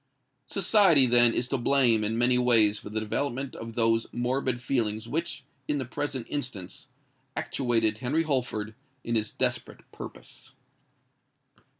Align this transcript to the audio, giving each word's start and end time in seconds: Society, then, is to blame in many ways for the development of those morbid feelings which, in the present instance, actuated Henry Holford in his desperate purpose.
Society, 0.47 1.05
then, 1.05 1.31
is 1.31 1.47
to 1.49 1.59
blame 1.59 2.03
in 2.03 2.17
many 2.17 2.39
ways 2.39 2.79
for 2.79 2.89
the 2.89 2.99
development 2.99 3.55
of 3.55 3.75
those 3.75 4.07
morbid 4.11 4.59
feelings 4.59 5.07
which, 5.07 5.43
in 5.67 5.77
the 5.77 5.85
present 5.85 6.25
instance, 6.27 6.87
actuated 7.35 7.99
Henry 7.99 8.23
Holford 8.23 8.73
in 9.03 9.13
his 9.13 9.29
desperate 9.29 9.81
purpose. 9.91 10.53